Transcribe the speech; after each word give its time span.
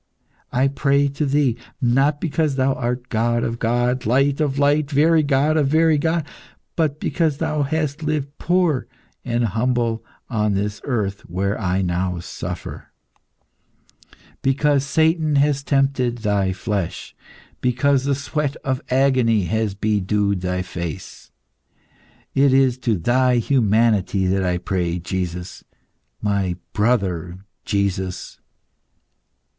I 0.51 0.67
pray 0.67 1.09
to 1.09 1.27
Thee, 1.27 1.57
not 1.79 2.19
because 2.19 2.55
Thou 2.55 2.73
art 2.73 3.09
God 3.09 3.43
of 3.43 3.59
God, 3.59 4.03
Light 4.07 4.41
of 4.41 4.57
light, 4.57 4.89
very 4.89 5.21
God 5.21 5.57
of 5.57 5.67
very 5.67 5.99
God, 5.99 6.25
but 6.75 6.99
because 6.99 7.37
Thou 7.37 7.61
hast 7.61 8.01
lived 8.01 8.35
poor 8.39 8.87
and 9.23 9.43
humble 9.43 10.03
on 10.27 10.55
this 10.55 10.81
earth 10.85 11.21
where 11.29 11.55
now 11.83 12.15
I 12.17 12.19
suffer, 12.21 12.87
because 14.41 14.83
Satan 14.83 15.35
has 15.35 15.61
tempted 15.61 16.17
Thy 16.17 16.51
flesh, 16.51 17.15
because 17.61 18.03
the 18.05 18.15
sweat 18.15 18.55
of 18.63 18.81
agony 18.89 19.43
has 19.43 19.75
bedewed 19.75 20.41
Thy 20.41 20.63
face. 20.63 21.31
It 22.33 22.55
is 22.55 22.79
to 22.79 22.97
Thy 22.97 23.37
humanity 23.37 24.25
that 24.25 24.43
I 24.43 24.57
pray, 24.57 24.97
Jesus, 24.97 25.63
my 26.23 26.55
brother 26.73 27.37
Jesus!" 27.65 28.39